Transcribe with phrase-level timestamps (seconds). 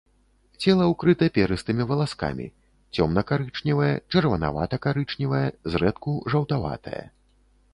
[0.61, 2.47] Цела ўкрыта перыстымі валаскамі,
[2.97, 5.43] цёмна-карычневае, чырванавата-карычневае,
[5.75, 7.03] зрэдку жаўтаватае.